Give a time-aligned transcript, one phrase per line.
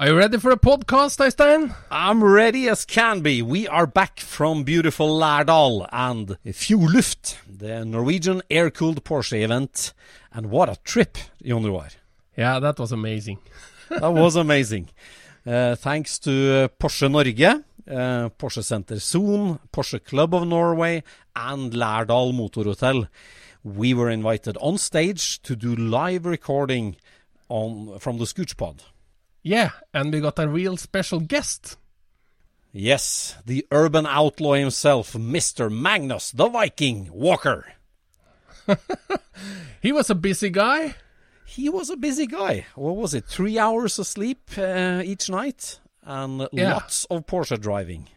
[0.00, 1.74] Are you ready for a podcast, Øystein?
[1.90, 3.42] I'm ready as can be.
[3.42, 9.92] We are back from beautiful Lærdal and Fjordluft, the Norwegian air-cooled Porsche event.
[10.32, 11.88] And what a trip, Jon Roar.
[12.36, 13.38] Yeah, that was amazing.
[13.88, 14.90] that was amazing.
[15.44, 21.02] Uh, thanks to uh, Porsche Norge, uh, Porsche Center Zone, Porsche Club of Norway,
[21.34, 23.08] and Lærdal Motorhotel.
[23.64, 26.94] We were invited on stage to do live recording
[27.48, 28.82] on from the Scoochpod.
[29.48, 31.78] Yeah, and we got a real special guest.
[32.70, 35.70] Yes, the urban outlaw himself, Mr.
[35.72, 37.64] Magnus the Viking Walker.
[39.80, 40.96] he was a busy guy.
[41.46, 42.66] He was a busy guy.
[42.74, 43.24] What was it?
[43.24, 46.74] Three hours of sleep uh, each night and Yeah.
[46.74, 48.08] lots of Porsche driving.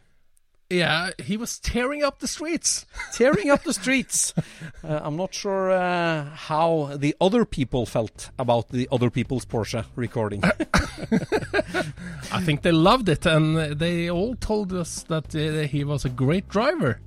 [0.71, 2.85] Yeah, he was tearing up the streets.
[3.13, 4.33] Tearing up the streets.
[4.83, 9.85] Uh, I'm not sure uh, how the other people felt about the other people's Porsche
[9.95, 10.43] recording.
[12.31, 16.09] I think they loved it, and they all told us that uh, he was a
[16.09, 16.99] great driver.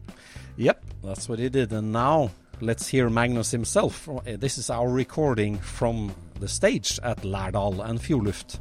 [0.56, 1.72] Yep, that's what he did.
[1.72, 4.08] And now let's hear Magnus himself.
[4.08, 8.60] Uh, This is our recording from the stage at Lærdal and Fjordluft.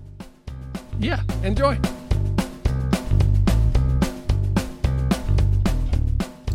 [0.99, 1.77] Yeah, enjoy.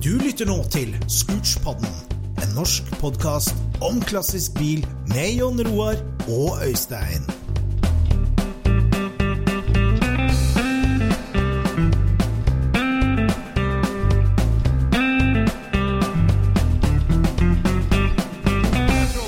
[0.04, 1.88] Du lytter nå til Scootspodden,
[2.38, 5.98] en norsk podkast om klassisk bil med Jon Roar
[6.30, 7.26] og Øystein.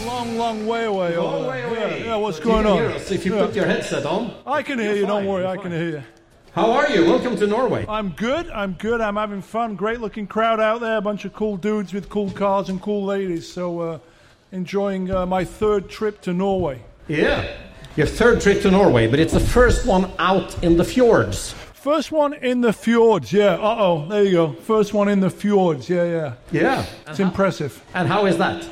[0.06, 1.16] long, long way away.
[1.16, 1.74] over there.
[1.74, 2.92] Yeah, yeah, what's going on?
[3.10, 4.30] if you put your headset on.
[4.46, 5.06] I can hear you.
[5.06, 6.19] Don't worry, I can hear you.
[6.52, 7.04] How are you?
[7.04, 7.86] Welcome to Norway.
[7.88, 8.50] I'm good.
[8.50, 9.00] I'm good.
[9.00, 9.76] I'm having fun.
[9.76, 10.96] Great looking crowd out there.
[10.96, 13.50] A bunch of cool dudes with cool cars and cool ladies.
[13.50, 13.98] So, uh,
[14.50, 16.82] enjoying uh, my third trip to Norway.
[17.06, 17.56] Yeah.
[17.94, 21.52] Your third trip to Norway, but it's the first one out in the fjords.
[21.52, 23.32] First one in the fjords.
[23.32, 23.54] Yeah.
[23.54, 24.08] Uh oh.
[24.08, 24.52] There you go.
[24.52, 25.88] First one in the fjords.
[25.88, 26.34] Yeah, yeah.
[26.50, 26.86] Yeah.
[27.06, 27.80] It's impressive.
[27.94, 28.68] And how is that?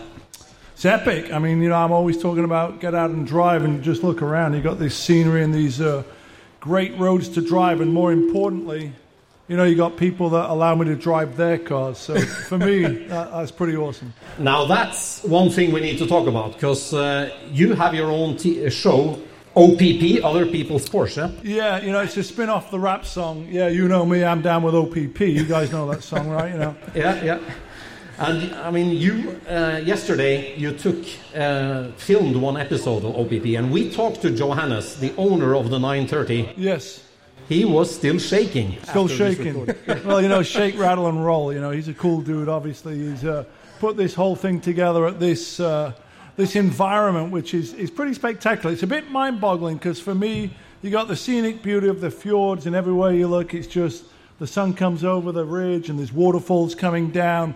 [0.73, 1.33] It's epic.
[1.33, 4.21] I mean, you know, I'm always talking about get out and drive and just look
[4.21, 4.55] around.
[4.55, 6.03] You got this scenery and these uh,
[6.69, 8.93] great roads to drive, and more importantly,
[9.49, 11.97] you know, you got people that allow me to drive their cars.
[11.97, 14.13] So for me, that, that's pretty awesome.
[14.39, 18.37] Now that's one thing we need to talk about because uh, you have your own
[18.37, 19.19] t- uh, show,
[19.57, 21.35] OPP, Other People's Porsche.
[21.43, 23.49] Yeah, you know, it's a spin off the rap song.
[23.51, 25.21] Yeah, you know me, I'm down with OPP.
[25.21, 26.53] You guys know that song, right?
[26.53, 26.77] You know.
[26.95, 27.41] Yeah, yeah.
[28.19, 31.05] And I mean, you uh, yesterday you took
[31.37, 35.79] uh, filmed one episode of OPP, and we talked to Johannes, the owner of the
[35.79, 36.55] 930.
[36.57, 37.05] Yes.
[37.49, 38.77] He was still shaking.
[38.83, 39.65] Still shaking.
[40.05, 41.53] well, you know, shake, rattle, and roll.
[41.53, 42.49] You know, he's a cool dude.
[42.49, 43.45] Obviously, he's uh,
[43.79, 45.93] put this whole thing together at this uh,
[46.37, 48.73] this environment, which is is pretty spectacular.
[48.73, 50.51] It's a bit mind-boggling because for me,
[50.83, 54.05] you got the scenic beauty of the fjords, and everywhere you look, it's just
[54.41, 57.55] the sun comes over the ridge, and there's waterfalls coming down,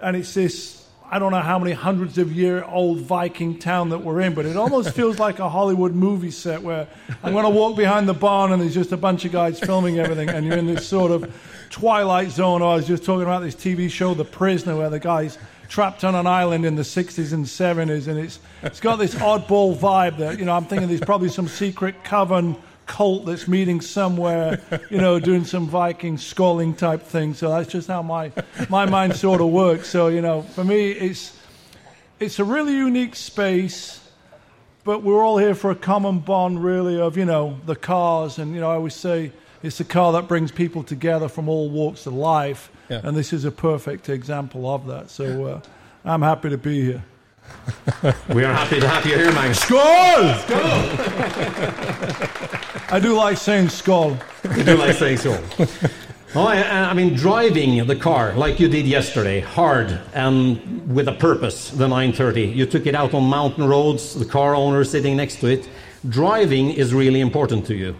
[0.00, 0.84] and it's this.
[1.08, 4.44] I don't know how many hundreds of year old Viking town that we're in, but
[4.44, 6.88] it almost feels like a Hollywood movie set where
[7.22, 9.98] I'm going to walk behind the barn and there's just a bunch of guys filming
[9.98, 11.32] everything, and you're in this sort of
[11.70, 12.60] twilight zone.
[12.60, 15.38] Or I was just talking about this TV show, The Prisoner, where the guys
[15.68, 19.76] trapped on an island in the 60s and 70s, and it's it's got this oddball
[19.76, 24.60] vibe that you know I'm thinking there's probably some secret coven cult that's meeting somewhere,
[24.90, 27.34] you know, doing some Viking sculling type thing.
[27.34, 28.32] So that's just how my
[28.68, 29.88] my mind sort of works.
[29.88, 31.38] So you know, for me, it's
[32.18, 34.00] it's a really unique space
[34.86, 38.38] but we're all here for a common bond, really, of, you know, the cars.
[38.38, 41.68] And, you know, I always say it's the car that brings people together from all
[41.68, 42.70] walks of life.
[42.88, 43.00] Yeah.
[43.02, 45.10] And this is a perfect example of that.
[45.10, 45.60] So uh,
[46.04, 47.04] I'm happy to be here.
[48.34, 49.52] We are happy to have you here, man.
[49.52, 50.34] Skål!
[50.46, 51.76] Skål!
[52.92, 54.16] I do like saying skål.
[54.56, 55.38] You do like saying so.
[56.34, 61.12] Oh, I, I mean, driving the car like you did yesterday, hard and with a
[61.12, 62.42] purpose, the 930.
[62.42, 65.68] You took it out on mountain roads, the car owner sitting next to it.
[66.08, 67.96] Driving is really important to you.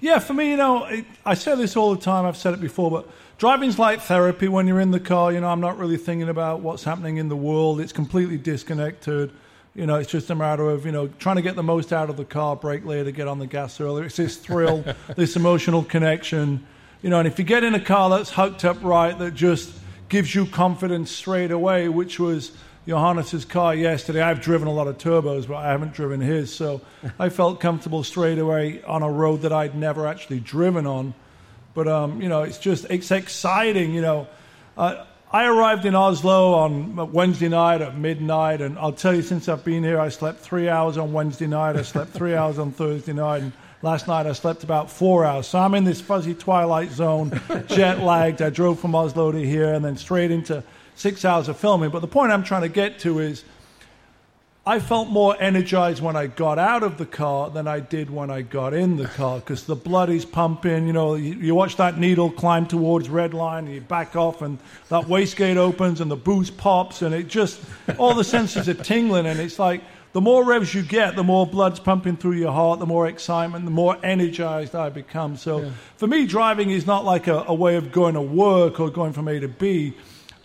[0.00, 2.26] Yeah, for me, you know, it, I say this all the time.
[2.26, 3.08] I've said it before, but
[3.42, 4.46] driving's like therapy.
[4.46, 7.28] When you're in the car, you know, I'm not really thinking about what's happening in
[7.28, 7.80] the world.
[7.80, 9.32] It's completely disconnected.
[9.74, 12.08] You know, it's just a matter of you know trying to get the most out
[12.08, 14.04] of the car, brake later, get on the gas earlier.
[14.04, 14.84] It's this thrill,
[15.16, 16.64] this emotional connection.
[17.02, 19.72] You know, and if you get in a car that's hooked up right, that just
[20.08, 22.52] gives you confidence straight away, which was
[22.86, 24.22] Johannes's car yesterday.
[24.22, 26.80] I've driven a lot of turbos, but I haven't driven his, so
[27.18, 31.14] I felt comfortable straight away on a road that I'd never actually driven on.
[31.74, 33.94] But um, you know, it's just it's exciting.
[33.94, 34.26] You know,
[34.76, 39.48] uh, I arrived in Oslo on Wednesday night at midnight, and I'll tell you, since
[39.48, 41.76] I've been here, I slept three hours on Wednesday night.
[41.76, 45.46] I slept three hours on Thursday night, and last night I slept about four hours.
[45.46, 48.42] So I'm in this fuzzy twilight zone, jet lagged.
[48.42, 50.62] I drove from Oslo to here, and then straight into
[50.94, 51.90] six hours of filming.
[51.90, 53.44] But the point I'm trying to get to is.
[54.64, 58.30] I felt more energized when I got out of the car than I did when
[58.30, 60.86] I got in the car because the blood is pumping.
[60.86, 64.40] You know, you, you watch that needle climb towards red line, and you back off,
[64.40, 67.60] and that wastegate opens, and the boost pops, and it just
[67.98, 69.82] all the senses are tingling, and it's like
[70.12, 73.64] the more revs you get, the more blood's pumping through your heart, the more excitement,
[73.64, 75.36] the more energized I become.
[75.36, 78.90] So for me, driving is not like a, a way of going to work or
[78.90, 79.94] going from A to B.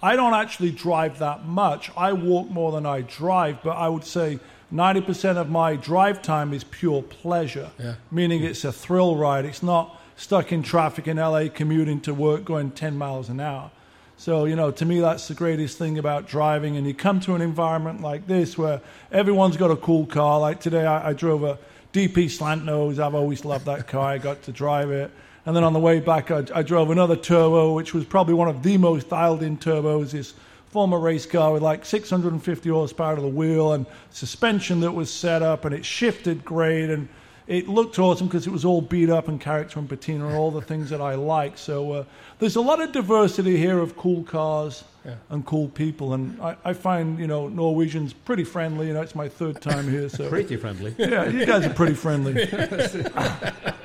[0.02, 1.92] I don't actually drive that much.
[1.98, 4.40] I walk more than I drive, but I would say
[4.74, 7.96] 90% of my drive time is pure pleasure, Yeah.
[8.12, 9.46] meaning it's a thrill ride.
[9.46, 13.72] It's not stuck in traffic in LA commuting to work going 10 miles an hour.
[14.18, 16.76] So, you know, to me, that's the greatest thing about driving.
[16.76, 20.40] And you come to an environment like this where everyone's got a cool car.
[20.40, 21.60] Like today, I, I drove a
[21.94, 23.00] DP slant nose.
[23.00, 24.10] I've always loved that car.
[24.10, 25.12] I got to drive it.
[25.48, 28.50] And then on the way back, I, I drove another turbo, which was probably one
[28.50, 30.12] of the most dialed in turbos.
[30.12, 30.34] This
[30.72, 35.42] former race car with like 650 horsepower to the wheel and suspension that was set
[35.42, 36.90] up, and it shifted great.
[36.90, 37.08] And
[37.48, 40.52] it looked awesome because it was all beat up and character and patina and all
[40.52, 41.58] the things that I like.
[41.58, 42.04] So uh,
[42.40, 44.84] there's a lot of diversity here of cool cars
[45.30, 46.14] and cool people.
[46.14, 48.88] And I, I find, you know, Norwegians pretty friendly.
[48.88, 50.10] You know, it's my third time here.
[50.10, 50.94] So Pretty friendly.
[50.98, 52.50] yeah, you guys are pretty friendly.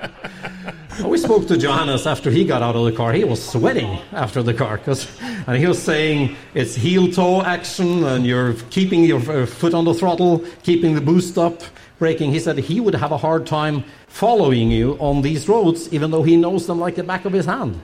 [1.05, 3.13] We spoke to Johannes after he got out of the car.
[3.13, 5.07] He was sweating after the car, 'cause-
[5.47, 9.85] and he was saying it's heel toe action, and you're keeping your uh, foot on
[9.85, 11.63] the throttle, keeping the boost up,
[11.99, 12.31] braking.
[12.33, 16.23] He said he would have a hard time following you on these roads, even though
[16.23, 17.81] he knows them like the back of his hand.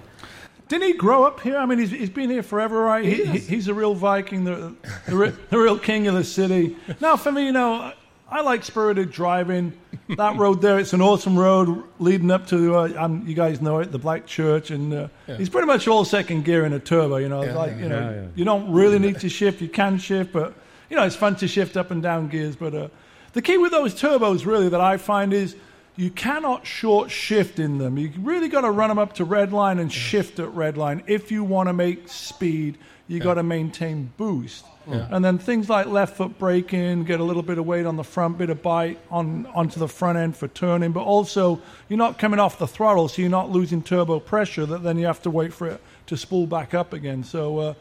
[0.68, 1.56] Didn't he grow up here?
[1.56, 3.02] I mean, he's, he's been here forever, right?
[3.04, 4.74] He, he, he's a real Viking, the,
[5.06, 6.76] the, the real king of the city.
[7.00, 7.92] Now, for me, you know,
[8.30, 9.72] I like spirited driving.
[10.16, 13.78] That road there, it's an awesome road leading up to, uh, um, you guys know
[13.78, 14.70] it, the Black Church.
[14.70, 17.40] And uh, he's pretty much all second gear in a turbo, you know.
[17.40, 19.62] It's like, you know, you don't really need to shift.
[19.62, 20.54] You can shift, but,
[20.90, 22.54] you know, it's fun to shift up and down gears.
[22.54, 22.88] But uh,
[23.32, 25.56] the key with those turbos, really, that I find is
[25.96, 27.96] you cannot short shift in them.
[27.96, 31.02] You really got to run them up to red line and shift at red line.
[31.06, 32.76] If you want to make speed,
[33.08, 34.64] you got to maintain boost.
[35.10, 38.04] And then things like left foot braking, get a little bit of weight on the
[38.04, 41.60] front, bit of bite on onto the front end for turning, but also
[41.90, 44.64] you're not coming off the throttle, so you're not losing turbo pressure.
[44.64, 47.22] That then you have to wait for it to spool back up again.
[47.22, 47.74] So uh,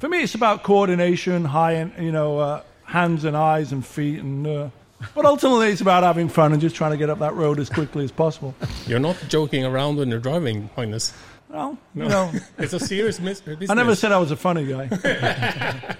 [0.00, 4.20] for me, it's about coordination, high and you know uh, hands and eyes and feet
[4.20, 4.46] and.
[4.46, 4.70] Uh,
[5.14, 7.70] but ultimately, it's about having fun and just trying to get up that road as
[7.70, 8.52] quickly as possible.
[8.88, 10.70] You're not joking around when you're driving,
[11.48, 11.50] Magnus.
[11.50, 13.70] Well, you know, It's a serious mis- business.
[13.70, 14.88] I never said I was a funny guy.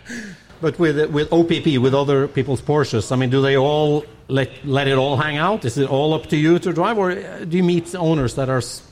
[0.60, 4.88] But with with OPP, with other people's Porsches, I mean, do they all let let
[4.88, 5.64] it all hang out?
[5.64, 8.48] Is it all up to you to drive, or uh, do you meet owners that
[8.48, 8.82] are s-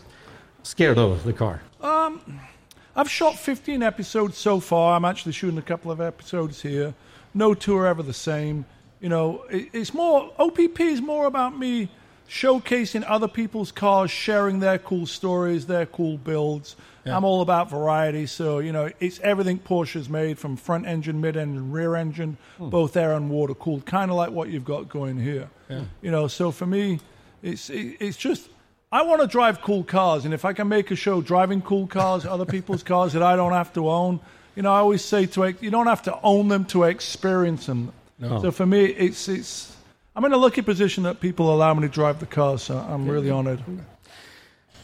[0.62, 1.60] scared of the car?
[1.82, 2.20] Um,
[2.94, 4.94] I've shot 15 episodes so far.
[4.96, 6.94] I'm actually shooting a couple of episodes here.
[7.34, 8.64] No two are ever the same.
[9.00, 11.88] You know, it, it's more, OPP is more about me
[12.28, 16.76] showcasing other people's cars, sharing their cool stories, their cool builds,
[17.14, 18.26] I'm all about variety.
[18.26, 22.68] So, you know, it's everything Porsche's made from front engine, mid engine, rear engine, hmm.
[22.68, 25.48] both air and water cooled, kind of like what you've got going here.
[26.00, 27.00] You know, so for me,
[27.42, 28.48] it's it, it's just
[28.92, 31.86] I want to drive cool cars, and if I can make a show driving cool
[31.86, 34.20] cars, other people's cars that I don't have to own,
[34.54, 37.92] you know, I always say to you don't have to own them to experience them.
[38.18, 39.75] So for me, it's it's
[40.16, 43.06] I'm in a lucky position that people allow me to drive the cars, so I'm
[43.06, 43.62] really honored.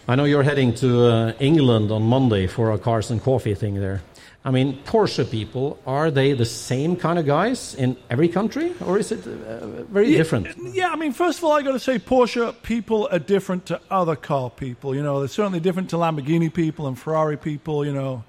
[0.06, 3.76] I know you're heading to uh, England on Monday for a cars and coffee thing
[3.76, 4.02] there.
[4.44, 8.98] I mean, Porsche people, are they the same kind of guys in every country, or
[8.98, 10.48] is it uh, very different?
[10.74, 13.80] Yeah, I mean, first of all, I got to say, Porsche people are different to
[13.90, 14.94] other car people.
[14.94, 17.86] You know, they're certainly different to Lamborghini people and Ferrari people.
[17.86, 18.22] You know,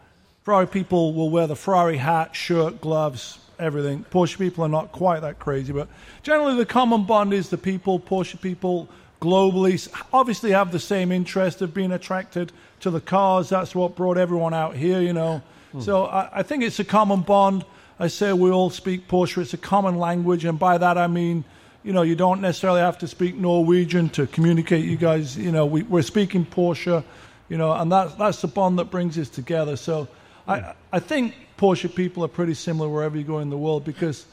[0.43, 4.05] Ferrari people will wear the Ferrari hat, shirt, gloves, everything.
[4.12, 5.88] Porsche people are not quite that crazy, but
[6.22, 8.88] generally the common bond is the people, Porsche people
[9.22, 13.50] globally, obviously have the same interest of being attracted to the cars.
[13.50, 15.41] That's what brought everyone out here, you know.
[15.72, 15.79] Hmm.
[15.79, 17.63] So I, I think it's a common bond.
[18.00, 19.41] I say we all speak Porsche.
[19.41, 21.45] It's a common language, and by that I mean,
[21.83, 24.86] you know, you don't necessarily have to speak Norwegian to communicate.
[24.86, 27.03] You guys, you know, we, we're speaking Porsche,
[27.50, 29.75] you know, and that's that's the bond that brings us together.
[29.75, 30.07] So
[30.48, 34.25] I I think Porsche people are pretty similar wherever you go in the world because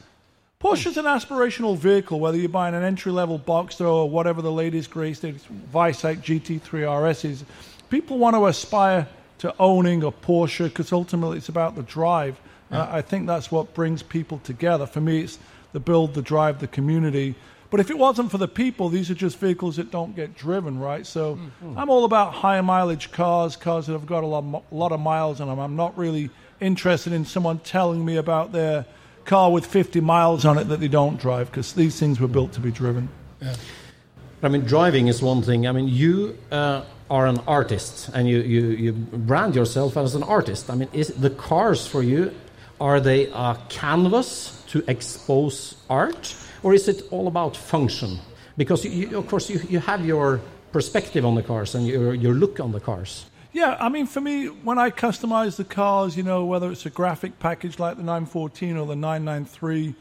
[0.59, 4.51] Porsche is an aspirational vehicle, whether you're buying an entry level Boxster or whatever the
[4.51, 5.23] latest greatest
[5.73, 7.43] Weissach GT3 RS is.
[7.89, 9.07] People want to aspire
[9.39, 12.39] to owning a Porsche because ultimately it's about the drive.
[12.69, 14.85] Uh, I think that's what brings people together.
[14.85, 15.39] For me, it's
[15.73, 17.35] the build, the drive, the community.
[17.71, 20.77] But if it wasn't for the people, these are just vehicles that don't get driven,
[20.77, 21.05] right?
[21.07, 21.39] So
[21.75, 24.99] I'm all about high mileage cars, cars that have got a lot, mo- lot of
[24.99, 25.57] miles on them.
[25.57, 26.29] I'm not really
[26.61, 28.85] interested in someone telling me about their
[29.25, 32.53] car with 50 miles on it that they don't drive because these things were built
[32.53, 33.09] to be driven.
[34.43, 35.67] I mean, driving is one thing.
[35.67, 40.23] I mean, you uh, are an artist, and you, you, you brand yourself as an
[40.23, 40.69] artist.
[40.69, 42.33] I mean, is the cars for you
[42.79, 48.17] are they a canvas to expose art, or is it all about function?
[48.57, 50.41] Because you, you, of course you, you have your
[50.71, 53.25] perspective on the cars and your, your look on the cars.
[53.53, 56.89] Yeah, I mean, for me, when I customize the cars, you know, whether it's a
[56.89, 59.93] graphic package like the 914 or the 993,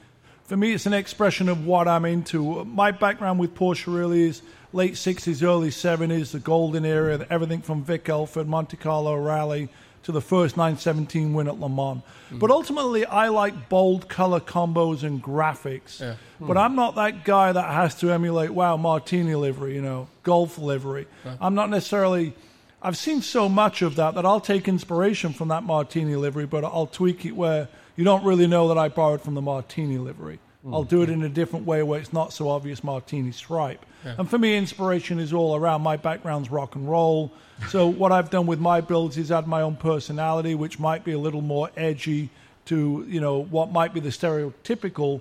[0.45, 2.64] for me, it's an expression of what I'm into.
[2.64, 4.42] My background with Porsche really is
[4.73, 9.69] late 60s, early 70s, the golden era, everything from Vic Elford, Monte Carlo Rally
[10.04, 12.02] to the first 917 win at Le Mans.
[12.30, 12.38] Mm.
[12.38, 15.99] But ultimately, I like bold color combos and graphics.
[16.40, 16.61] But mm.
[16.61, 21.07] I'm not that guy that has to emulate, wow, Martini livery, you know, Gulf livery.
[21.40, 22.35] I'm not necessarily.
[22.83, 26.65] I've seen so much of that that I'll take inspiration from that Martini livery, but
[26.65, 30.39] I'll tweak it where you don't really know that I borrowed from the Martini livery.
[30.63, 30.75] Hmm.
[30.75, 33.85] I'll do it in a different way where it's not so obvious Martini stripe.
[34.03, 35.83] And for me, inspiration is all around.
[35.83, 37.33] My background's rock and roll.
[37.69, 41.13] So what I've done with my builds is add my own personality, which might be
[41.13, 42.31] a little more edgy
[42.67, 45.21] to you know what might be the stereotypical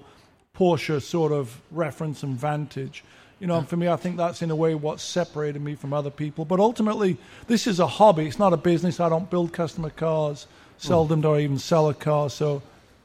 [0.55, 3.03] Porsche sort of reference and vantage.
[3.39, 5.93] You know, and for me, I think that's in a way what separated me from
[5.93, 6.43] other people.
[6.43, 7.17] But ultimately,
[7.47, 8.27] this is a hobby.
[8.27, 8.99] It's not a business.
[8.99, 10.47] I don't build customer cars.
[10.77, 12.29] Seldom do I even sell a car.
[12.29, 12.61] So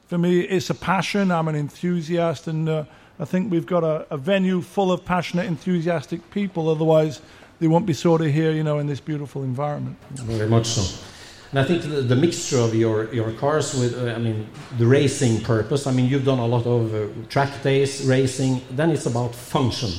[0.07, 1.31] for me, it's a passion.
[1.31, 2.83] I'm an enthusiast, and uh,
[3.19, 6.69] I think we've got a, a venue full of passionate, enthusiastic people.
[6.69, 7.21] Otherwise,
[7.59, 9.97] they won't be sort of here, you know, in this beautiful environment.
[10.11, 11.05] Very much so.
[11.51, 14.85] And I think the, the mixture of your, your cars with, uh, I mean, the
[14.85, 15.87] racing purpose.
[15.87, 18.61] I mean, you've done a lot of uh, track days racing.
[18.71, 19.91] Then it's about function,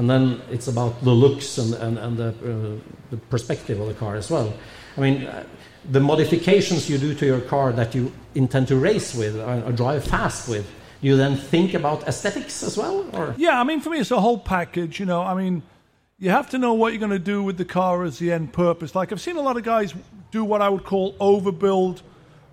[0.00, 2.80] and then it's about the looks and, and, and the, uh,
[3.10, 4.50] the perspective of the car as well.
[4.96, 5.44] I mean, uh,
[5.90, 9.72] the modifications you do to your car that you intend to race with or, or
[9.72, 10.66] drive fast with.
[11.02, 14.20] You then think about aesthetics as well, or Yeah, I mean, for me, it's a
[14.20, 15.00] whole package.
[15.00, 15.62] You know, I mean,
[16.18, 18.54] you have to know what you're going to do with the car as the end
[18.54, 18.94] purpose.
[18.94, 19.94] Like, I've seen a lot of guys
[20.30, 22.00] do what I would call overbuild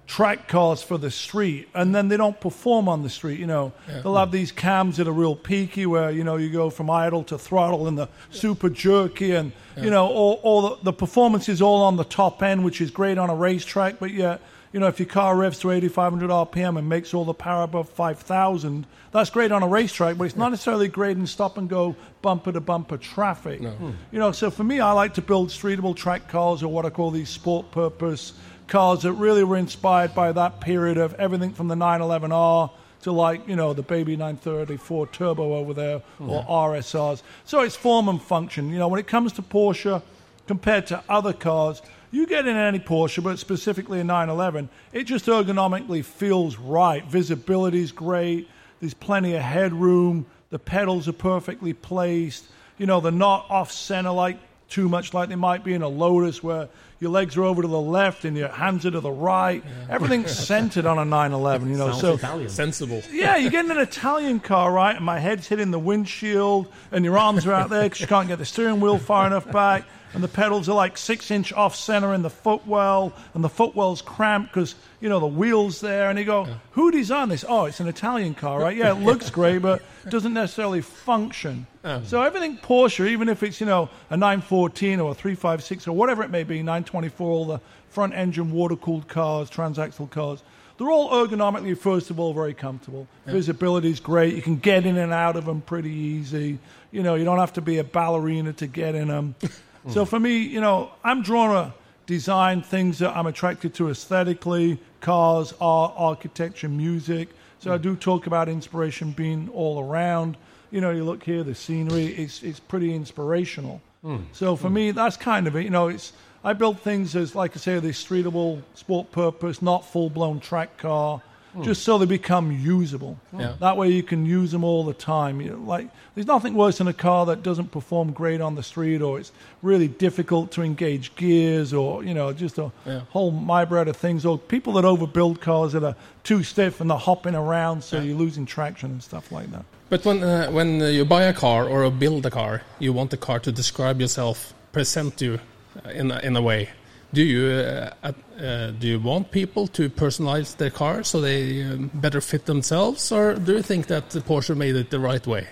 [0.08, 3.40] track cars for the street, and then they don't perform on the street.
[3.40, 6.70] You know, they'll have these cams that are real peaky, where you know you go
[6.70, 10.94] from idle to throttle, and the super jerky, and you know, all, all the, the
[10.94, 14.42] performance is all on the top end, which is great on a racetrack, but yet.
[14.74, 17.90] You know, if your car revs to 8,500 RPM and makes all the power above
[17.90, 21.96] 5,000, that's great on a racetrack, but it's not necessarily great in stop and go
[22.22, 23.62] bumper to bumper traffic.
[23.62, 23.92] Hmm.
[24.12, 26.90] You know, so for me, I like to build streetable track cars or what I
[26.90, 28.34] call these sport purpose
[28.68, 32.72] cars that really were inspired by that period of everything from the 911R
[33.02, 37.22] to like, you know, the baby 934 turbo over there or RSRs.
[37.46, 38.70] So it's form and function.
[38.70, 40.02] You know, when it comes to Porsche
[40.48, 45.26] compared to other cars, you get in any Porsche, but specifically a 911, it just
[45.26, 47.06] ergonomically feels right.
[47.06, 48.50] Visibility's great.
[48.80, 50.26] There's plenty of headroom.
[50.50, 52.46] The pedals are perfectly placed.
[52.78, 54.38] You know, they're not off center like
[54.70, 56.68] too much like they might be in a Lotus where
[57.00, 59.64] your legs are over to the left and your hands are to the right.
[59.90, 61.90] Everything's centered on a 911, you know.
[61.92, 62.50] Sounds so Italian.
[62.50, 63.02] Sensible.
[63.12, 64.96] yeah, you get in an Italian car, right?
[64.96, 68.28] And my head's hitting the windshield, and your arms are out there because you can't
[68.28, 71.76] get the steering wheel far enough back, and the pedals are like six inch off
[71.76, 76.10] center in the footwell, and the footwell's cramped because you know the wheels there.
[76.10, 77.46] And you go, who designed this?
[77.48, 78.76] Oh, it's an Italian car, right?
[78.76, 81.68] Yeah, it looks great, but doesn't necessarily function.
[82.04, 86.24] So everything Porsche, even if it's you know a 914 or a 356 or whatever
[86.24, 90.44] it may be, 924, all the front engine water cooled cars, transaxle cars.
[90.78, 93.08] They're all ergonomically, first of all, very comfortable.
[93.26, 94.36] Visibility is great.
[94.36, 96.60] You can get in and out of them pretty easy.
[96.92, 99.34] You know, you don't have to be a ballerina to get in them.
[99.90, 101.74] so for me, you know, I'm drawn to
[102.06, 107.30] design things that I'm attracted to aesthetically, cars, art, architecture, music.
[107.60, 107.82] So I mm.
[107.82, 110.38] do talk about inspiration being all around.
[110.72, 113.82] You know, you look here, the scenery, it's, it's pretty inspirational.
[114.02, 114.18] Hmm.
[114.34, 114.74] So for hmm.
[114.74, 115.64] me, that's kind of it.
[115.64, 119.86] You know, it's I build things as, like I say, this streetable sport purpose, not
[119.86, 121.22] full blown track car,
[121.54, 121.64] hmm.
[121.64, 123.20] just so they become usable.
[123.38, 123.56] Yeah.
[123.60, 125.42] That way you can use them all the time.
[125.42, 128.64] You know, like there's nothing worse than a car that doesn't perform great on the
[128.64, 129.32] street, or it's
[129.62, 133.02] really difficult to engage gears, or you know, just a Yeah.
[133.10, 134.26] whole myriad of things.
[134.26, 138.18] Or people that overbuild cars that are too stiff and they're hopping around, so you're
[138.18, 139.66] losing traction and stuff like that.
[139.90, 143.12] But when uh, when uh, you buy a car or build a car, you want
[143.12, 145.40] the car to describe yourself, present you
[145.86, 146.70] uh, in a, in a way.
[147.14, 151.90] Do you uh, uh, do you want people to personalize their car so they um,
[151.94, 155.48] better fit themselves, or do you think that the Porsche made it the right way?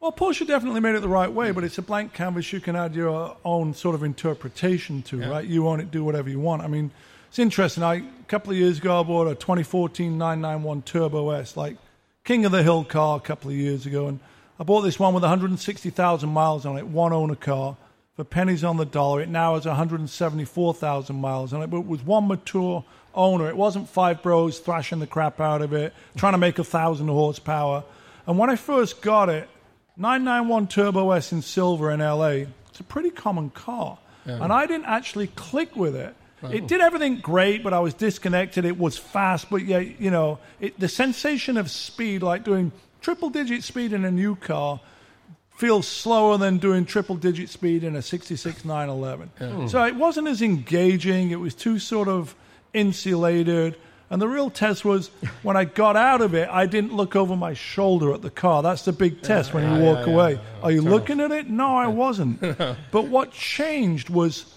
[0.00, 2.74] Well, Porsche definitely made it the right way, but it's a blank canvas you can
[2.74, 5.44] add your own sort of interpretation to, right?
[5.44, 6.62] You own it, do whatever you want.
[6.62, 6.90] I mean,
[7.28, 7.82] it's interesting.
[7.82, 11.76] I, a couple of years ago, I bought a 2014 991 Turbo S, like
[12.28, 14.06] King of the Hill car a couple of years ago.
[14.06, 14.20] And
[14.60, 17.78] I bought this one with 160,000 miles on it, one owner car,
[18.16, 19.22] for pennies on the dollar.
[19.22, 23.48] It now has 174,000 miles on it, but with one mature owner.
[23.48, 27.08] It wasn't five bros thrashing the crap out of it, trying to make a thousand
[27.08, 27.82] horsepower.
[28.26, 29.48] And when I first got it,
[29.96, 33.96] 991 Turbo S in silver in LA, it's a pretty common car.
[34.26, 36.14] And I didn't actually click with it.
[36.42, 38.64] It did everything great, but I was disconnected.
[38.64, 42.70] It was fast, but yeah, you know, it, the sensation of speed, like doing
[43.00, 44.80] triple digit speed in a new car,
[45.56, 49.68] feels slower than doing triple digit speed in a 66 911.
[49.68, 51.32] So it wasn't as engaging.
[51.32, 52.36] It was too sort of
[52.72, 53.76] insulated.
[54.10, 55.08] And the real test was
[55.42, 58.62] when I got out of it, I didn't look over my shoulder at the car.
[58.62, 60.40] That's the big test when you walk away.
[60.62, 61.50] Are you looking at it?
[61.50, 62.40] No, I wasn't.
[62.92, 64.54] but what changed was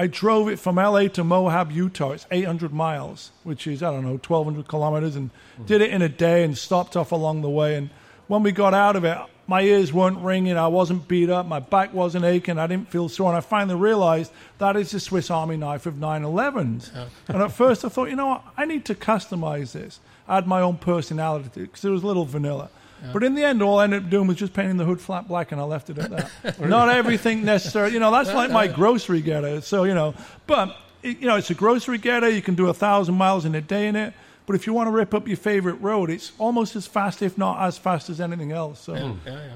[0.00, 2.12] I drove it from LA to Moab, Utah.
[2.12, 5.30] It's 800 miles, which is, I don't know, 1,200 kilometers, and
[5.66, 7.74] did it in a day and stopped off along the way.
[7.74, 7.90] And
[8.28, 10.56] when we got out of it, my ears weren't ringing.
[10.56, 11.46] I wasn't beat up.
[11.46, 12.58] My back wasn't aching.
[12.58, 13.30] I didn't feel sore.
[13.30, 16.90] And I finally realized that is the Swiss Army knife of 911s.
[17.26, 18.44] And at first I thought, you know what?
[18.56, 22.06] I need to customize this, add my own personality to it, because it was a
[22.06, 22.70] little vanilla.
[23.12, 25.28] But in the end, all I ended up doing was just painting the hood flat
[25.28, 26.60] black, and I left it at that.
[26.60, 27.92] Not everything necessary.
[27.92, 29.60] You know, that's like my grocery getter.
[29.60, 30.14] So, you know,
[30.46, 32.28] but, you know, it's a grocery getter.
[32.28, 34.14] You can do a thousand miles in a day in it.
[34.46, 37.36] But if you want to rip up your favorite road, it's almost as fast, if
[37.36, 38.80] not as fast as anything else.
[38.80, 38.94] So,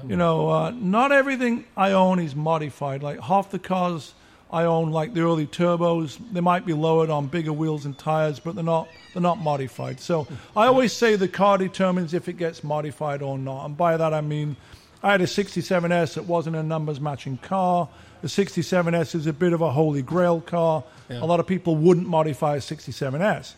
[0.07, 3.01] you know, uh, not everything I own is modified.
[3.01, 4.13] Like half the cars
[4.53, 8.39] I own, like the early turbos, they might be lowered on bigger wheels and tires,
[8.39, 9.99] but they're not they're not modified.
[9.99, 13.65] So I always say the car determines if it gets modified or not.
[13.65, 14.55] And by that I mean
[15.01, 17.89] I had a 67S that wasn't a numbers matching car.
[18.21, 20.83] The 67S is a bit of a holy grail car.
[21.09, 23.53] A lot of people wouldn't modify a 67S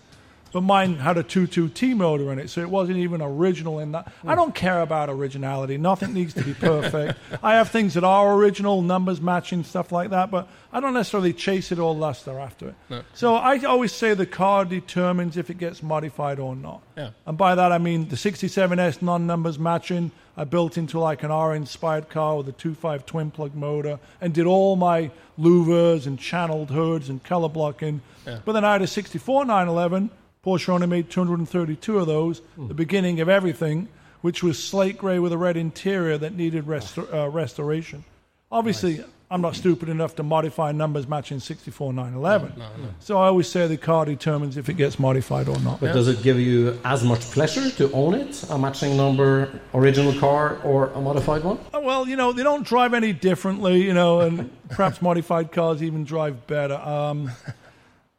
[0.55, 4.09] but mine had a 2.2T motor in it, so it wasn't even original in that.
[4.23, 4.35] I hmm.
[4.35, 5.77] don't care about originality.
[5.77, 7.19] Nothing needs to be perfect.
[7.43, 11.33] I have things that are original, numbers matching, stuff like that, but I don't necessarily
[11.33, 13.03] chase it or lust after it.
[13.13, 16.81] So I always say the car determines if it gets modified or not.
[16.95, 17.09] Yeah.
[17.25, 20.11] And by that I mean the 67S non-numbers matching.
[20.37, 24.45] I built into like an R-inspired car with a 2.5 twin plug motor and did
[24.45, 28.01] all my louvers and channeled hoods and color blocking.
[28.23, 30.11] But then I had a 64 911.
[30.45, 33.87] Porsche only made 232 of those, the beginning of everything,
[34.21, 38.03] which was slate gray with a red interior that needed uh, restoration.
[38.51, 42.53] Obviously, I'm not stupid enough to modify numbers matching 64 911.
[42.99, 45.79] So I always say the car determines if it gets modified or not.
[45.79, 50.13] But does it give you as much pleasure to own it, a matching number original
[50.19, 51.57] car or a modified one?
[51.73, 55.81] Oh, Well, you know, they don't drive any differently, you know, and perhaps modified cars
[55.81, 56.75] even drive better.
[56.75, 57.31] Um,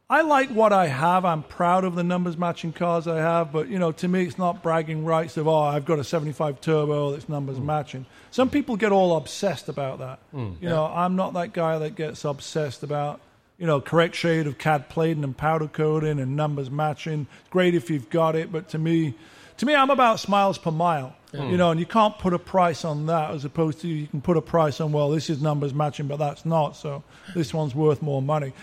[0.09, 1.25] I like what I have.
[1.25, 4.37] I'm proud of the numbers matching cars I have, but you know, to me, it's
[4.37, 7.65] not bragging rights of oh, I've got a 75 turbo that's numbers hmm.
[7.65, 8.05] matching.
[8.31, 10.19] Some people get all obsessed about that.
[10.31, 10.53] Hmm.
[10.61, 13.19] you know, I'm not that guy that gets obsessed about
[13.57, 17.27] you know correct shade of cad plating and powder coating and numbers matching.
[17.49, 19.13] Great if you've got it, but to me,
[19.57, 21.15] to me, I'm about smiles per mile.
[21.31, 21.49] Hmm.
[21.49, 24.21] You know, and you can't put a price on that as opposed to you can
[24.21, 26.77] put a price on well, this is numbers matching, but that's not.
[26.77, 27.03] So
[27.35, 28.53] this one's worth more money.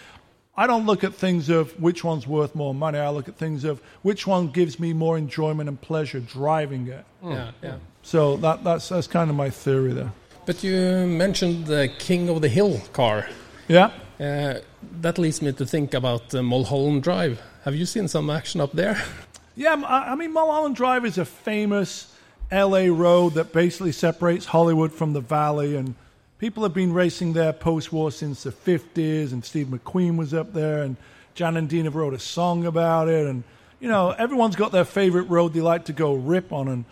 [0.56, 2.98] I don't look at things of which one's worth more money.
[2.98, 7.04] I look at things of which one gives me more enjoyment and pleasure driving it.
[7.24, 7.76] Yeah, yeah.
[8.02, 10.12] So that, that's that's kind of my theory there.
[10.46, 13.26] But you mentioned the King of the Hill car.
[13.66, 13.90] Yeah.
[14.20, 14.60] Uh,
[15.00, 17.40] that leads me to think about uh, Mulholland Drive.
[17.64, 19.02] Have you seen some action up there?
[19.56, 22.12] Yeah, I I mean, Mulholland Drive is a famous
[22.50, 25.94] LA road that basically separates Hollywood from the valley, and
[26.38, 30.52] people have been racing there post war since the 50s, and Steve McQueen was up
[30.52, 30.96] there, and
[31.34, 33.44] Jan and Dean wrote a song about it, and
[33.80, 36.84] you know, everyone's got their favorite road they like to go rip on, and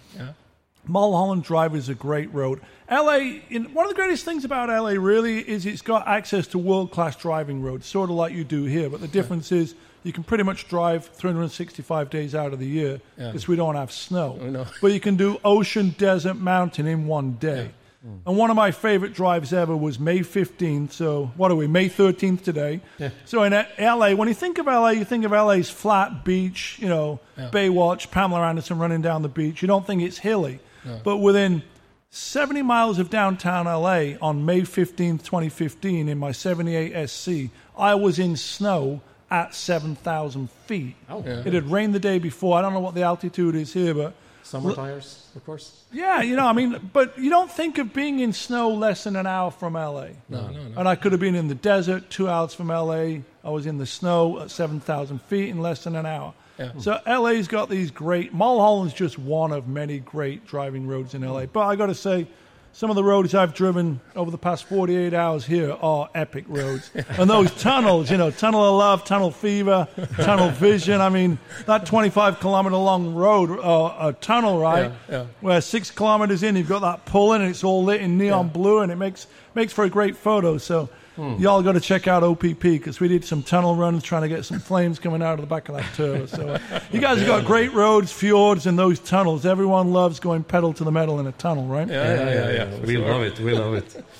[0.86, 2.60] Mulholland Drive is a great road.
[2.90, 6.58] LA, in, one of the greatest things about LA really is it's got access to
[6.58, 8.90] world class driving roads, sort of like you do here.
[8.90, 13.00] But the difference is you can pretty much drive 365 days out of the year
[13.16, 14.36] because we don't have snow.
[14.50, 14.66] know.
[14.80, 17.70] But you can do ocean, desert, mountain in one day.
[18.06, 18.20] Mm.
[18.26, 20.92] And one of my favorite drives ever was May 15th.
[20.92, 21.66] So, what are we?
[21.66, 22.80] May 13th today.
[22.98, 23.10] Yeah.
[23.24, 26.88] So, in LA, when you think of LA, you think of LA's flat beach, you
[26.88, 29.62] know, Baywatch, Pamela Anderson running down the beach.
[29.62, 30.60] You don't think it's hilly.
[31.04, 31.62] But within
[32.10, 37.30] 70 miles of downtown LA on May 15th, 2015, in my 78 SC,
[37.78, 40.94] I was in snow at 7,000 feet.
[41.08, 41.22] Oh.
[41.24, 42.58] It had rained the day before.
[42.58, 45.84] I don't know what the altitude is here, but Summer tires, of course.
[45.92, 49.16] yeah, you know, I mean, but you don't think of being in snow less than
[49.16, 50.08] an hour from LA.
[50.28, 50.78] No, no, no.
[50.78, 53.20] And I could have been in the desert two hours from LA.
[53.44, 56.34] I was in the snow at 7,000 feet in less than an hour.
[56.58, 56.72] Yeah.
[56.78, 58.34] So LA's got these great.
[58.34, 61.46] Mulholland's just one of many great driving roads in LA.
[61.46, 62.26] But I got to say,
[62.72, 66.90] some of the roads I've driven over the past 48 hours here are epic roads.
[66.94, 71.00] and those tunnels, you know, Tunnel of Love, Tunnel Fever, Tunnel Vision.
[71.00, 74.90] I mean, that 25 kilometer long road, uh, a tunnel, right?
[75.08, 75.26] Yeah, yeah.
[75.40, 78.48] Where six kilometers in, you've got that pull in, and it's all lit in neon
[78.48, 80.58] blue, and it makes makes for a great photo.
[80.58, 80.88] So.
[81.16, 84.44] Y'all got to check out OPP because we did some tunnel runs trying to get
[84.44, 86.26] some flames coming out of the back of that turbo.
[86.26, 89.44] So uh, you guys have got great roads, fjords, and those tunnels.
[89.44, 91.86] Everyone loves going pedal to the metal in a tunnel, right?
[91.86, 92.50] Yeah, yeah, yeah.
[92.50, 93.08] yeah, for we sure.
[93.08, 93.40] love it.
[93.40, 94.04] We love it.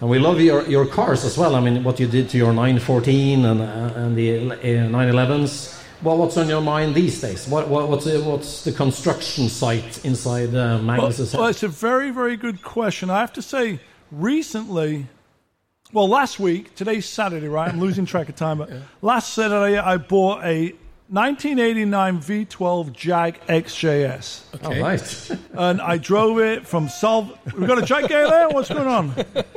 [0.00, 1.56] And we love your, your cars as well.
[1.56, 3.64] I mean, what you did to your 914 and, uh,
[3.96, 5.82] and the uh, 911s.
[6.04, 7.48] Well, what's on your mind these days?
[7.48, 12.10] What, what, what's, the, what's the construction site inside uh, Well, well, it's a very,
[12.12, 13.10] very good question.
[13.10, 13.80] I have to say,
[14.12, 15.08] recently,
[15.92, 17.68] well, last week, today's Saturday, right?
[17.68, 18.70] I'm losing track of time, but
[19.00, 20.74] last Saturday I bought a
[21.10, 24.42] 1989 V12 Jag XJS.
[24.62, 25.38] Oh, right.
[25.54, 27.32] and I drove it from Sol.
[27.56, 28.50] We've got a Jag guy there.
[28.50, 29.14] What's going on?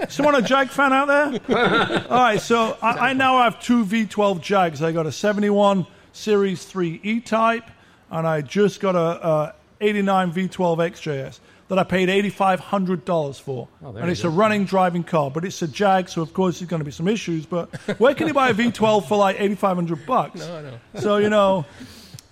[0.08, 2.06] Someone a Jag fan out there?
[2.10, 4.82] All right, so I, I now have two V12 Jags.
[4.82, 7.70] I got a 71 Series 3 E-Type,
[8.10, 11.40] and I just got a, a 89 V12 XJS
[11.72, 13.70] that I paid $8,500 for.
[13.82, 16.82] and it's a running driving car, but it's a Jag, so of course there's going
[16.82, 17.46] to be some issues.
[17.46, 20.42] But where can you buy a V12 for like 8,500 bucks?
[20.42, 21.00] No, no.
[21.00, 21.64] So you know,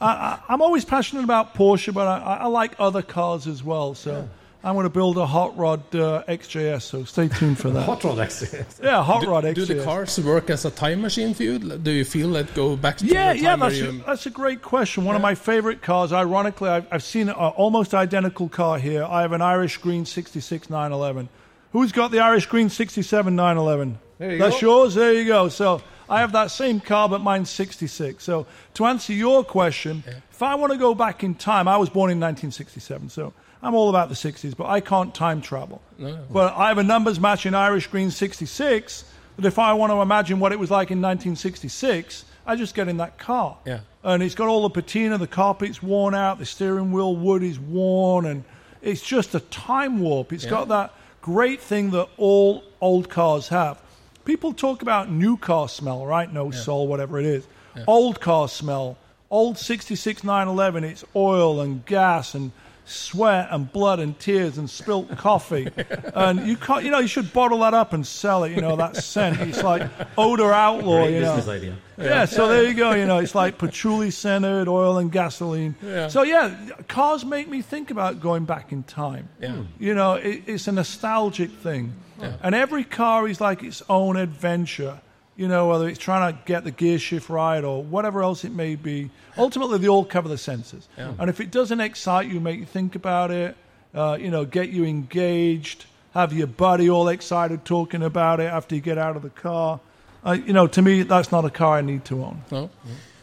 [0.01, 3.63] I, I, I'm always passionate about Porsche, but I, I I like other cars as
[3.63, 3.95] well.
[3.95, 4.27] So
[4.61, 6.81] I'm going to build a hot rod uh, XJS.
[6.81, 7.83] So stay tuned for that.
[7.85, 8.83] Hot rod XJS.
[8.83, 9.55] yeah, hot rod XJS.
[9.55, 11.59] do the cars work as a time machine for you?
[11.59, 14.29] Do you feel that go back to Yeah, the yeah, time that's a, that's a
[14.29, 15.05] great question.
[15.05, 19.05] One of my favorite cars, ironically, I've, I've seen an almost identical car here.
[19.05, 21.29] I have an Irish Green 66 911.
[21.71, 23.97] Who's got the Irish Green 67 911?
[24.17, 24.67] There you That's go.
[24.81, 24.95] yours?
[24.95, 25.47] There you go.
[25.47, 28.21] So I have that same car, but mine's 66.
[28.21, 31.87] So to answer your question, if I want to go back in time, I was
[31.89, 35.81] born in 1967, so I'm all about the 60s, but I can't time travel.
[35.97, 36.17] No.
[36.31, 39.03] But I have a numbers matching Irish Green 66
[39.35, 42.87] that if I want to imagine what it was like in 1966, I just get
[42.87, 43.57] in that car.
[43.65, 43.79] Yeah.
[44.03, 47.59] And it's got all the patina, the carpet's worn out, the steering wheel wood is
[47.59, 48.43] worn, and
[48.81, 50.31] it's just a time warp.
[50.31, 53.81] It's got that great thing that all old cars have.
[54.23, 56.31] People talk about new car smell, right?
[56.31, 57.45] No soul, whatever it is.
[57.87, 58.97] Old car smell.
[59.29, 62.51] Old 66 911, it's oil and gas and
[62.89, 65.67] sweat and blood and tears and spilt coffee.
[66.15, 68.75] and you can't, you know, you should bottle that up and sell it, you know,
[68.75, 69.39] that scent.
[69.41, 71.35] It's like odor outlaw, Great you know.
[71.35, 71.75] business idea.
[71.97, 72.93] Yeah, so there you go.
[72.93, 75.75] You know, it's like patchouli scented oil and gasoline.
[76.09, 76.55] So yeah,
[76.87, 79.27] cars make me think about going back in time.
[79.41, 79.51] Yeah.
[79.53, 79.63] Hmm.
[79.83, 82.33] You know, it, it's a nostalgic thing, Yeah.
[82.41, 84.99] and every car is like its own adventure.
[85.39, 88.51] You know, whether it's trying to get the gear shift right or whatever else it
[88.51, 89.09] may be.
[89.37, 90.87] Ultimately, they all cover the senses.
[90.97, 93.55] And if it doesn't excite you, make you think about it,
[93.95, 98.75] uh, you know, get you engaged, have your buddy all excited talking about it after
[98.75, 99.79] you get out of the car.
[100.25, 102.41] Uh, you know, to me, that's not a car I need to own.
[102.51, 102.69] No.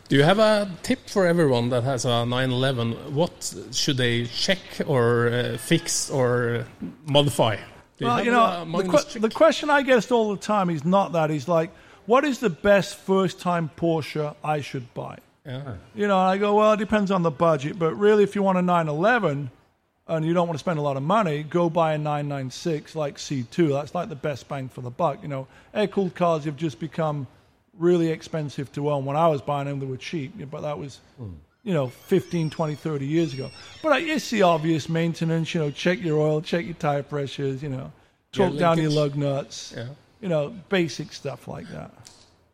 [0.09, 2.93] Do you have a tip for everyone that has a 911?
[3.15, 6.65] What should they check or uh, fix or
[7.05, 7.57] modify?
[7.99, 9.23] Do Well, have you know, the, que- trick?
[9.23, 11.29] the question I get all the time is not that.
[11.31, 11.71] He's like,
[12.07, 15.19] what is the best first time Porsche I should buy?
[15.45, 15.75] Yeah.
[15.95, 17.79] You know, I go, well, it depends on the budget.
[17.79, 19.51] But really, if you want a 911
[20.09, 23.17] and you don't want to spend a lot of money, go buy a 996 like
[23.17, 23.73] C2.
[23.73, 25.23] That's like the best bang for the buck.
[25.23, 27.27] You know, air cooled cars have just become
[27.79, 29.05] really expensive to own.
[29.05, 31.01] When I was buying them, they were cheap, but that was.
[31.63, 33.51] You know, 15, 20, 30 years ago.
[33.83, 37.69] But it's the obvious maintenance, you know, check your oil, check your tire pressures, you
[37.69, 37.91] know,
[38.31, 39.89] torque down your lug nuts, Yeah.
[40.21, 41.91] You know, basic stuff like that.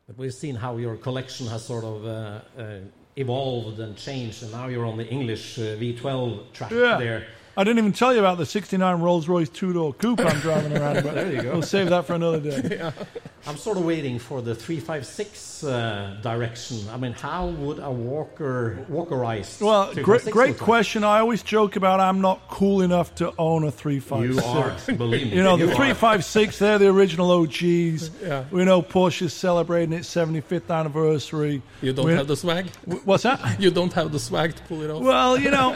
[0.06, 2.78] But we've seen how your collection has sort of uh, uh,
[3.16, 6.98] evolved and changed, and now you're on the English uh, V12 track Yeah.
[6.98, 7.26] there.
[7.56, 10.76] I didn't even tell you about the 69 Rolls Royce two door coupe I'm driving
[10.76, 11.52] around, but There you go.
[11.52, 12.90] we'll save that for another day.
[13.46, 16.78] I'm sort of waiting for the 356 uh, direction.
[16.90, 21.02] I mean, how would a Walker Walkerized Well, great, great question.
[21.02, 24.46] I always joke about I'm not cool enough to own a 356.
[24.46, 24.48] You
[24.94, 25.36] are, believe me.
[25.36, 28.10] You know, the you 356, they're the original OGs.
[28.22, 28.44] Yeah.
[28.52, 31.60] We know Porsche's celebrating its 75th anniversary.
[31.82, 32.66] You don't We- have the swag?
[33.04, 33.40] What's that?
[33.60, 35.02] You don't have the swag to pull it off?
[35.02, 35.74] Well, you know,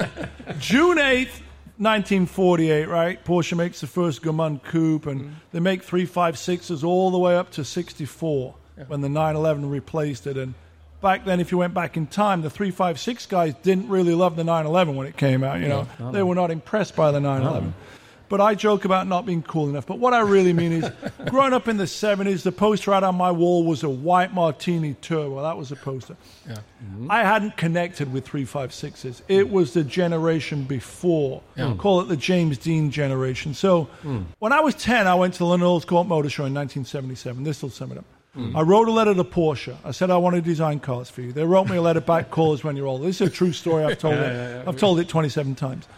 [0.61, 1.41] June 8th,
[1.79, 3.23] 1948, right?
[3.25, 7.65] Porsche makes the first Gmünd coupe, and they make 356s all the way up to
[7.65, 8.55] 64
[8.89, 10.37] when the 911 replaced it.
[10.39, 10.55] And
[11.03, 14.45] back then, if you went back in time, the 356 guys didn't really love the
[14.45, 15.61] 911 when it came out.
[15.61, 17.75] You know, they were not impressed by the 911.
[18.29, 19.87] But I joke about not being cool enough.
[19.87, 20.91] But what I really mean is,
[21.29, 24.95] growing up in the 70s, the poster out on my wall was a white martini
[24.95, 25.43] turbo.
[25.43, 26.17] That was a poster.
[26.49, 26.55] Yeah.
[26.85, 27.11] Mm-hmm.
[27.11, 29.23] I hadn't connected with 356s.
[29.29, 31.43] It was the generation before.
[31.79, 33.55] Call it the James Dean generation.
[33.55, 34.23] So hmm.
[34.39, 37.45] when I was 10, I went to the London Earls Court Motor Show in 1977.
[37.45, 38.05] This will sum it up.
[38.37, 38.55] Mm.
[38.55, 39.77] I wrote a letter to Porsche.
[39.85, 41.33] I said I want to design cars for you.
[41.33, 43.03] They wrote me a letter back, call us when you're old.
[43.03, 43.85] This is a true story.
[43.85, 44.69] I've told it.
[44.69, 45.89] I've told it 27 times.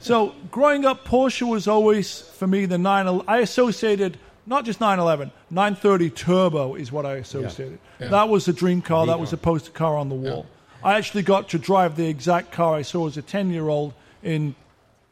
[0.00, 3.22] So growing up, Porsche was always for me the 9.
[3.26, 7.78] I associated not just 911, 930 Turbo is what I associated.
[7.98, 9.06] That was the dream car.
[9.06, 10.46] That was the poster car on the wall.
[10.84, 13.92] I actually got to drive the exact car I saw as a 10 year old
[14.22, 14.54] in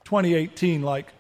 [0.04, 1.12] 2018, like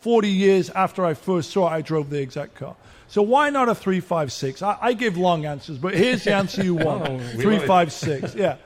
[0.00, 2.74] 40 years after I first saw it, I drove the exact car.
[3.12, 4.62] So why not a 356?
[4.62, 7.04] I, I give long answers, but here's the answer you want.
[7.04, 8.56] 356, yeah.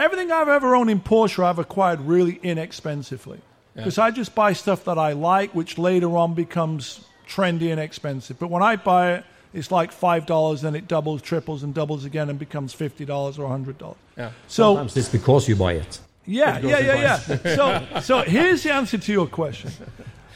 [0.00, 3.40] Everything I've ever owned in Porsche, I've acquired really inexpensively.
[3.76, 8.36] Because I just buy stuff that I like, which later on becomes trendy and expensive.
[8.36, 12.30] But when I buy it, it's like $5, then it doubles, triples, and doubles again
[12.30, 13.94] and becomes $50 or $100.
[14.18, 14.32] Yeah.
[14.48, 16.00] So Sometimes it's because you buy it.
[16.26, 17.54] yeah, It yeah, yeah, yeah.
[17.54, 19.70] So, so here's the answer to your question.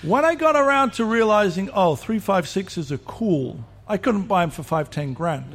[0.02, 4.62] When I got around to realizing, oh, 356s are cool, I couldn't buy them for
[4.62, 5.54] five, ten grand.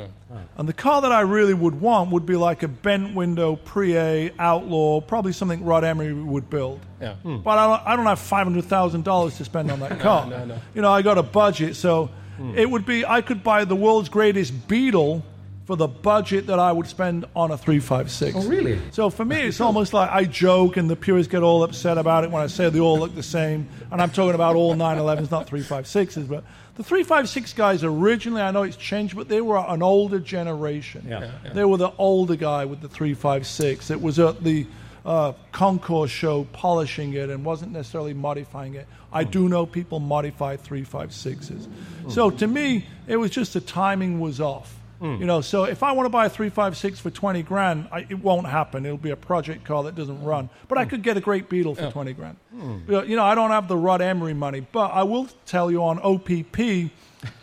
[0.57, 4.31] And the car that I really would want would be like a bent window Prie
[4.39, 6.79] Outlaw, probably something Rod Emory would build.
[7.01, 7.15] Yeah.
[7.15, 7.35] Hmm.
[7.35, 7.41] Hmm.
[7.41, 10.27] But I don't, I don't have five hundred thousand dollars to spend on that car.
[10.27, 10.57] no, no.
[10.73, 12.57] You know, I got a budget, so hmm.
[12.57, 15.23] it would be I could buy the world's greatest Beetle
[15.71, 18.35] for the budget that I would spend on a three five six.
[18.35, 18.77] Oh, really?
[18.91, 22.25] So for me, it's almost like I joke, and the purists get all upset about
[22.25, 23.69] it when I say they all look the same.
[23.89, 26.27] And I'm talking about all 911s, not 356s.
[26.27, 26.43] But
[26.75, 31.05] the 356 guys originally, I know it's changed, but they were an older generation.
[31.07, 31.31] Yeah.
[31.45, 33.91] Yeah, They were the older guy with the 356.
[33.91, 34.67] It was at the
[35.05, 38.87] uh, concourse show polishing it and wasn't necessarily modifying it.
[39.13, 41.69] I do know people modify 356s.
[42.09, 44.80] So to me, it was just the timing was off.
[45.01, 45.19] Mm.
[45.19, 48.19] You know, so if I want to buy a 356 for 20 grand, I, it
[48.19, 48.85] won't happen.
[48.85, 50.49] It'll be a project car that doesn't run.
[50.67, 50.89] But I mm.
[50.89, 52.37] could get a great Beetle for 20 grand.
[52.55, 52.83] Mm.
[52.85, 55.83] But, You know, I don't have the Rod Emory money, but I will tell you
[55.83, 56.91] on OPP,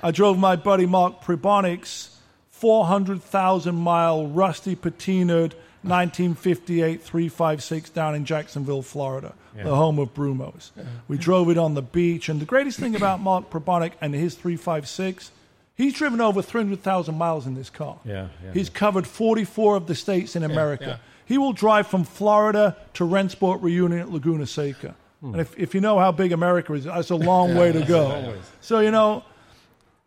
[0.02, 2.16] I drove my buddy Mark Pribonic's
[2.50, 10.70] 400,000 mile rusty patinaed 1958 356 down in Jacksonville, Florida, the home of Brumos.
[11.06, 12.28] We drove it on the beach.
[12.28, 15.30] And the greatest thing about Mark Probonic and his 356,
[15.78, 17.98] he's driven over 300,000 miles in this car.
[18.04, 20.84] Yeah, yeah, he's covered 44 of the states in America.
[20.86, 20.96] yeah.
[21.24, 24.94] He will drive from Florida to Rennsport Reunion at Laguna Seca.
[25.20, 25.32] Hmm.
[25.32, 28.34] And if, if you know how big America is, that's a long way to go.
[28.60, 29.24] So, you know,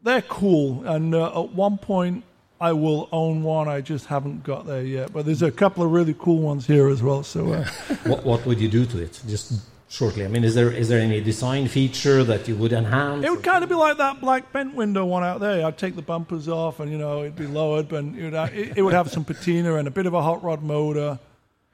[0.04, 0.84] they're cool.
[0.86, 2.24] And uh, at one point,
[2.60, 3.68] I will own one.
[3.68, 5.14] I just haven't got there yet.
[5.14, 7.24] But there's a couple of really cool ones here as well.
[7.24, 7.66] So, uh,
[8.06, 9.22] What, what would you do to it?
[9.28, 10.24] Just shortly?
[10.24, 13.26] I mean, is there is there any design feature that you would enhance?
[13.26, 15.66] It would kind of be like that black bent window one out there.
[15.66, 18.78] I'd take the bumpers off, and you know it'd be lowered, but it would, it,
[18.78, 21.20] it would have some patina and a bit of a hot rod motor.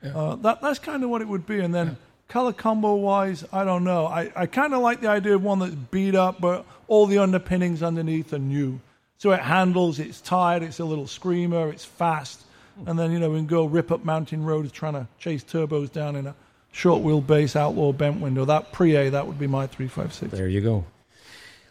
[0.04, 1.60] Uh, that that's kind of what it would be.
[1.60, 4.06] And then color combo wise, I don't know.
[4.08, 7.20] I, I kind of like the idea of one that's beat up, but all the
[7.20, 8.80] underpinnings underneath are new.
[9.18, 12.44] So it handles, it's tired, it's a little screamer, it's fast,
[12.86, 15.92] and then you know we can go rip up mountain roads trying to chase turbos
[15.92, 16.36] down in a
[16.78, 18.46] short wheelbase outlaw bent window.
[18.46, 20.32] That pre A, that would be my three five six.
[20.32, 20.86] There you go.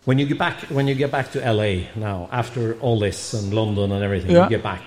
[0.04, 3.52] When you get back, when you get back to LA now, after all this and
[3.54, 4.44] London and everything, Yeah.
[4.44, 4.82] you get back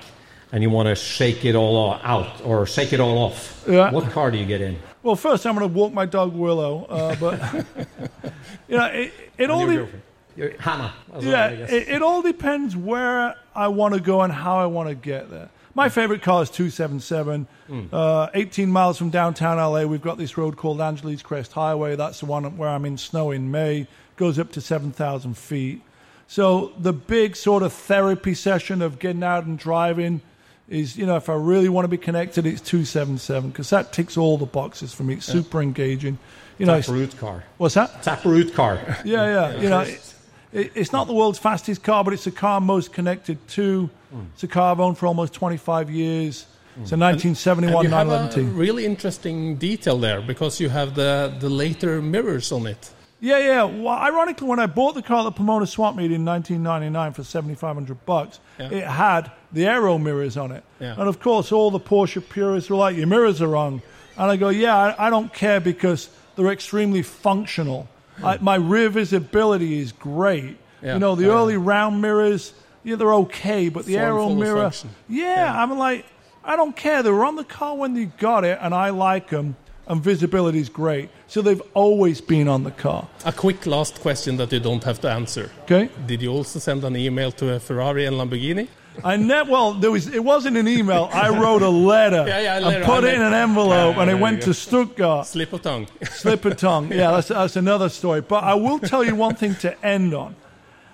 [0.52, 3.64] and you want to shake it all out or shake it all off.
[3.68, 3.92] Yeah.
[3.92, 4.78] What car do you get in?
[5.04, 7.66] Well, first I'm going to walk my dog Willow, uh, but
[8.68, 9.60] you know it, it all.
[9.62, 10.02] Your de- girlfriend.
[10.36, 10.94] Your- Hannah.
[11.10, 11.72] well, Yeah, I guess.
[11.72, 15.30] it, it all depends where I want to go and how I want to get
[15.30, 15.50] there.
[15.76, 17.48] My favorite car is 277.
[17.94, 21.96] Uh, 18 miles from downtown LA, we've got this road called Angeles Crest Highway.
[21.96, 23.88] That's the one where I'm in snow in May.
[24.16, 25.82] Goes up to 7,000 feet.
[26.28, 30.22] So the big sort of therapy session of getting out and driving
[30.68, 34.18] is, you know, if I really want to be connected, it's 277 because that ticks
[34.18, 35.16] all the boxes for me.
[35.16, 36.20] It's super engaging.
[36.58, 37.44] You know, Taproot car.
[37.58, 38.04] what's that?
[38.04, 38.76] Taproot car.
[39.04, 39.52] Yeah, yeah.
[39.56, 39.58] yeah.
[39.62, 40.14] You know, it,
[40.52, 43.90] it, it's not the world's fastest car, but it's the car most connected to.
[44.34, 46.46] It's a car I've owned for almost 25 years.
[46.78, 46.82] Mm.
[46.84, 51.34] It's a 1971 And you have a really interesting detail there because you have the,
[51.40, 52.92] the later mirrors on it.
[53.22, 53.64] Yeah, yeah.
[53.64, 57.24] Well, ironically, when I bought the car at the Pomona Swap Meet in 1999 for
[57.24, 58.70] 7,500 bucks, Yeah.
[58.72, 60.64] it had the aero mirrors on it.
[60.80, 60.94] Yeah.
[60.98, 63.82] And of course, all the Porsche purists were like, "Your mirrors are wrong,"
[64.18, 67.90] and I go, "Yeah, I, I don't care because they're extremely functional.
[68.18, 68.26] Hmm.
[68.26, 70.58] I, my rear visibility is great.
[70.82, 70.94] Yeah.
[70.94, 74.62] You know, the early round mirrors, yeah, they're okay, but the Form, aero full mirror,
[74.64, 74.90] function.
[75.08, 76.06] yeah, I'm like,
[76.44, 77.04] I don't care.
[77.04, 79.56] They were on the car when they got it, and I like them,
[79.88, 81.10] and visibility is great.
[81.28, 83.08] So they've always been on the car.
[83.26, 85.52] A quick last question that you don't have to answer.
[85.64, 85.90] Okay.
[86.08, 88.68] Did you also send an email to a Ferrari and Lamborghini?
[89.04, 89.50] I never.
[89.52, 90.08] Well, there was.
[90.08, 91.10] It wasn't an email.
[91.14, 92.86] I wrote a letter Yeah, yeah, a and letter.
[92.86, 94.54] put I it in an envelope, Yeah, and it went to.
[94.54, 95.28] Stuttgart.
[95.28, 95.88] Slip of tongue.
[96.12, 96.92] Slip of tongue.
[96.92, 98.20] Yeah, that's, that's another story.
[98.22, 100.36] But I will tell you one thing to end on.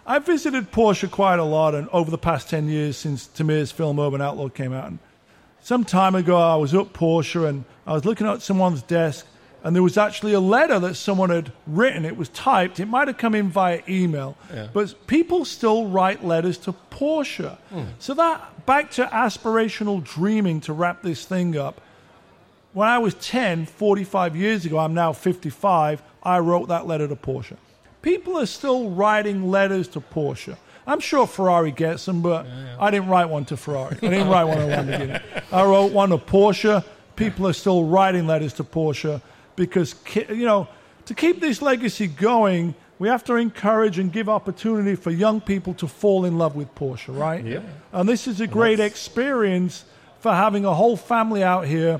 [0.05, 3.99] I visited Porsche quite a lot, and over the past ten years since Tamir's film
[3.99, 4.87] Urban Outlaw came out.
[4.87, 4.99] And
[5.61, 9.25] some time ago, I was at Porsche, and I was looking at someone's desk,
[9.63, 12.05] and there was actually a letter that someone had written.
[12.05, 12.79] It was typed.
[12.79, 14.37] It might have come in via email,
[14.73, 17.57] but people still write letters to Porsche.
[17.69, 17.83] Hmm.
[17.97, 21.81] So that back to aspirational dreaming to wrap this thing up
[22.75, 27.15] when I was 10, 45 years ago, I'm now 55, I wrote that letter to
[27.15, 27.55] Porsche.
[28.05, 30.55] People are still writing letters to Porsche.
[30.85, 32.45] I'm sure Ferrari gets them, but
[32.79, 33.97] I didn't write one to Ferrari.
[33.97, 35.21] I didn't write one to Lamborghini.
[35.51, 36.85] I wrote one to Porsche.
[37.15, 39.23] People are still writing letters to Porsche
[39.55, 39.95] because,
[40.29, 40.67] you know,
[41.07, 45.73] to keep this legacy going, we have to encourage and give opportunity for young people
[45.73, 47.43] to fall in love with Porsche, right?
[47.43, 47.61] Yeah.
[47.91, 49.83] And this is a great experience
[50.19, 51.99] for having a whole family out here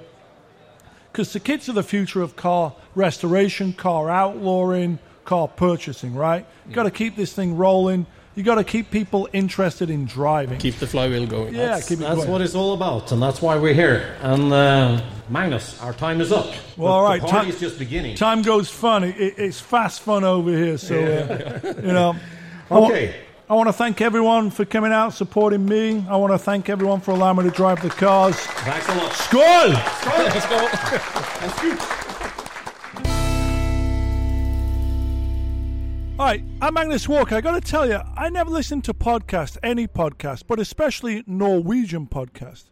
[1.12, 6.46] because the kids are the future of car restoration, car outlawing, car purchasing, right?
[6.68, 8.06] You got to keep this thing rolling.
[8.36, 10.58] You got to keep people interested in driving.
[10.60, 11.56] Keep the flywheel going.
[11.56, 12.30] yeah, keep it That's going.
[12.32, 14.18] what it's all about, and that's why we're here.
[14.22, 16.54] And uh, Magnus, our time is up.
[16.76, 18.18] Well, all right, The party is just beginning.
[18.18, 19.04] Time goes fun.
[19.06, 20.78] It, it- it's fast fun over here.
[20.78, 22.16] So, uh, you know.
[22.70, 23.16] I wa- Okay.
[23.48, 26.04] I want to thank everyone for coming out, supporting me.
[26.10, 28.36] I want to thank everyone for allowing me to drive the cars.
[28.36, 29.12] Thanks a lot.
[29.12, 29.74] Skål!
[31.42, 31.86] Let's go.
[36.18, 37.36] All right, I'm Magnus Walker.
[37.36, 42.08] I got to tell you, I never listen to podcasts, any podcast, but especially Norwegian
[42.08, 42.70] podcast.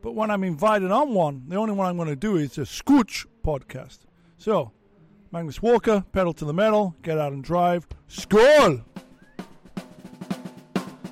[0.00, 2.62] But when I'm invited on one, the only one I'm going to do is a
[2.62, 3.98] Scooch podcast.
[4.38, 4.72] So,
[5.30, 7.86] Magnus Walker, pedal to the metal, get out and drive.
[8.08, 8.82] Skål!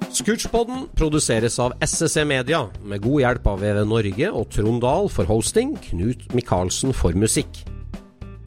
[0.09, 5.29] Scoochpodden produseres av SSC Media, med god hjelp av VV Norge og Trond Dahl for
[5.29, 7.61] hosting, Knut Micaelsen for musikk.